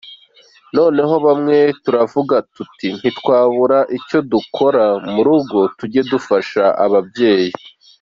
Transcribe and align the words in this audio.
Noneho 0.77 1.15
bamwe 1.25 1.57
turavuga 1.83 2.35
tuti 2.53 2.87
ntitwabura 2.99 3.79
icyo 3.97 4.19
dukora 4.31 4.83
mu 5.11 5.21
rugo 5.27 5.59
tujye 5.77 6.01
gufasha 6.11 6.63
ababyeyi. 6.85 7.51